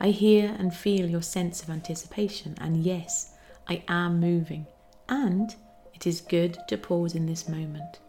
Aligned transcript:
I 0.00 0.08
hear 0.08 0.54
and 0.58 0.74
feel 0.74 1.08
your 1.08 1.22
sense 1.22 1.62
of 1.62 1.70
anticipation, 1.70 2.56
and 2.60 2.76
yes, 2.84 3.34
I 3.68 3.82
am 3.88 4.20
moving. 4.20 4.66
And 5.08 5.54
it 5.94 6.06
is 6.06 6.20
good 6.20 6.58
to 6.68 6.76
pause 6.76 7.14
in 7.14 7.26
this 7.26 7.48
moment. 7.48 8.00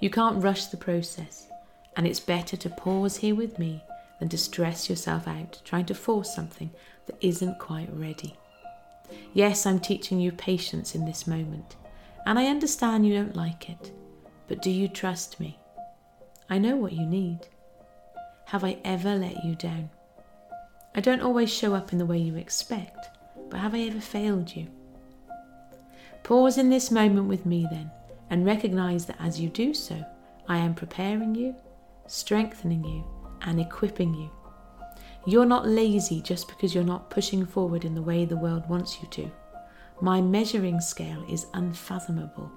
You 0.00 0.10
can't 0.10 0.42
rush 0.42 0.66
the 0.66 0.76
process, 0.76 1.46
and 1.96 2.06
it's 2.06 2.20
better 2.20 2.56
to 2.56 2.70
pause 2.70 3.16
here 3.18 3.34
with 3.34 3.58
me 3.58 3.82
than 4.18 4.28
to 4.30 4.38
stress 4.38 4.88
yourself 4.88 5.26
out 5.26 5.60
trying 5.64 5.86
to 5.86 5.94
force 5.94 6.34
something 6.34 6.70
that 7.06 7.16
isn't 7.20 7.58
quite 7.58 7.88
ready. 7.92 8.36
Yes, 9.32 9.66
I'm 9.66 9.80
teaching 9.80 10.20
you 10.20 10.32
patience 10.32 10.94
in 10.94 11.04
this 11.04 11.26
moment, 11.26 11.76
and 12.26 12.38
I 12.38 12.46
understand 12.46 13.06
you 13.06 13.14
don't 13.14 13.36
like 13.36 13.68
it, 13.70 13.92
but 14.48 14.62
do 14.62 14.70
you 14.70 14.88
trust 14.88 15.40
me? 15.40 15.58
I 16.48 16.58
know 16.58 16.76
what 16.76 16.92
you 16.92 17.06
need. 17.06 17.40
Have 18.46 18.64
I 18.64 18.78
ever 18.84 19.14
let 19.14 19.44
you 19.44 19.54
down? 19.54 19.90
I 20.92 21.00
don't 21.00 21.20
always 21.20 21.52
show 21.52 21.74
up 21.74 21.92
in 21.92 21.98
the 21.98 22.06
way 22.06 22.18
you 22.18 22.34
expect, 22.34 23.08
but 23.48 23.60
have 23.60 23.74
I 23.74 23.82
ever 23.82 24.00
failed 24.00 24.54
you? 24.56 24.66
Pause 26.24 26.58
in 26.58 26.68
this 26.68 26.90
moment 26.90 27.28
with 27.28 27.46
me 27.46 27.66
then, 27.70 27.90
and 28.28 28.44
recognize 28.44 29.06
that 29.06 29.20
as 29.20 29.40
you 29.40 29.48
do 29.48 29.72
so, 29.72 30.04
I 30.48 30.58
am 30.58 30.74
preparing 30.74 31.34
you, 31.34 31.54
strengthening 32.08 32.84
you, 32.84 33.04
and 33.42 33.60
equipping 33.60 34.14
you. 34.14 34.30
You're 35.26 35.46
not 35.46 35.68
lazy 35.68 36.20
just 36.20 36.48
because 36.48 36.74
you're 36.74 36.82
not 36.82 37.08
pushing 37.08 37.46
forward 37.46 37.84
in 37.84 37.94
the 37.94 38.02
way 38.02 38.24
the 38.24 38.36
world 38.36 38.68
wants 38.68 39.00
you 39.00 39.08
to. 39.12 39.30
My 40.00 40.20
measuring 40.20 40.80
scale 40.80 41.24
is 41.30 41.46
unfathomable. 41.54 42.50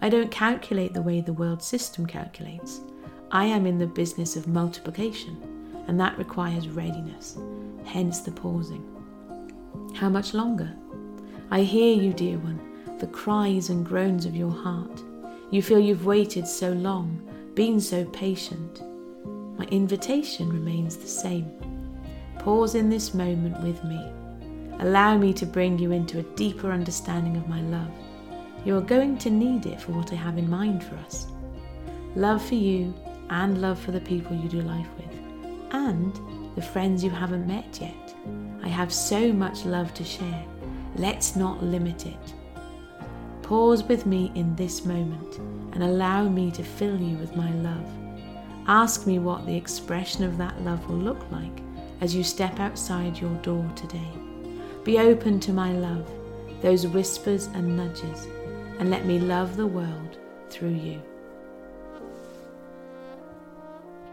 I 0.00 0.08
don't 0.08 0.30
calculate 0.30 0.94
the 0.94 1.02
way 1.02 1.20
the 1.20 1.32
world 1.32 1.60
system 1.60 2.06
calculates. 2.06 2.80
I 3.32 3.46
am 3.46 3.66
in 3.66 3.78
the 3.78 3.86
business 3.86 4.36
of 4.36 4.46
multiplication, 4.46 5.57
and 5.88 5.98
that 5.98 6.16
requires 6.18 6.68
readiness, 6.68 7.36
hence 7.84 8.20
the 8.20 8.30
pausing. 8.30 8.84
How 9.94 10.08
much 10.08 10.34
longer? 10.34 10.72
I 11.50 11.62
hear 11.62 11.96
you, 12.00 12.12
dear 12.12 12.38
one, 12.38 12.60
the 12.98 13.06
cries 13.06 13.70
and 13.70 13.84
groans 13.84 14.26
of 14.26 14.36
your 14.36 14.50
heart. 14.50 15.02
You 15.50 15.62
feel 15.62 15.80
you've 15.80 16.04
waited 16.04 16.46
so 16.46 16.72
long, 16.72 17.20
been 17.54 17.80
so 17.80 18.04
patient. 18.04 18.82
My 19.58 19.64
invitation 19.66 20.52
remains 20.52 20.96
the 20.96 21.08
same. 21.08 21.50
Pause 22.38 22.76
in 22.76 22.90
this 22.90 23.14
moment 23.14 23.60
with 23.62 23.82
me. 23.82 24.00
Allow 24.80 25.18
me 25.18 25.32
to 25.32 25.46
bring 25.46 25.78
you 25.78 25.90
into 25.90 26.20
a 26.20 26.34
deeper 26.36 26.70
understanding 26.70 27.36
of 27.36 27.48
my 27.48 27.62
love. 27.62 27.90
You 28.64 28.76
are 28.76 28.82
going 28.82 29.16
to 29.18 29.30
need 29.30 29.66
it 29.66 29.80
for 29.80 29.92
what 29.92 30.12
I 30.12 30.16
have 30.16 30.38
in 30.38 30.48
mind 30.48 30.84
for 30.84 30.96
us. 30.96 31.26
Love 32.14 32.44
for 32.44 32.54
you 32.54 32.94
and 33.30 33.60
love 33.60 33.78
for 33.78 33.90
the 33.90 34.00
people 34.00 34.36
you 34.36 34.48
do 34.48 34.60
life 34.60 34.88
with, 34.96 35.17
and 35.72 36.18
the 36.56 36.62
friends 36.62 37.04
you 37.04 37.10
haven't 37.10 37.46
met 37.46 37.78
yet. 37.80 38.14
I 38.62 38.68
have 38.68 38.92
so 38.92 39.32
much 39.32 39.64
love 39.64 39.94
to 39.94 40.04
share. 40.04 40.44
Let's 40.96 41.36
not 41.36 41.62
limit 41.62 42.06
it. 42.06 42.34
Pause 43.42 43.84
with 43.84 44.04
me 44.06 44.32
in 44.34 44.54
this 44.56 44.84
moment 44.84 45.38
and 45.72 45.82
allow 45.82 46.28
me 46.28 46.50
to 46.50 46.62
fill 46.62 47.00
you 47.00 47.16
with 47.16 47.36
my 47.36 47.50
love. 47.52 47.90
Ask 48.66 49.06
me 49.06 49.18
what 49.18 49.46
the 49.46 49.56
expression 49.56 50.24
of 50.24 50.36
that 50.38 50.60
love 50.62 50.86
will 50.88 50.98
look 50.98 51.30
like 51.30 51.62
as 52.00 52.14
you 52.14 52.22
step 52.22 52.60
outside 52.60 53.18
your 53.18 53.34
door 53.36 53.64
today. 53.74 54.12
Be 54.84 54.98
open 54.98 55.40
to 55.40 55.52
my 55.52 55.72
love, 55.72 56.10
those 56.60 56.86
whispers 56.86 57.46
and 57.46 57.76
nudges, 57.76 58.26
and 58.78 58.90
let 58.90 59.06
me 59.06 59.18
love 59.18 59.56
the 59.56 59.66
world 59.66 60.18
through 60.50 60.74
you. 60.74 61.02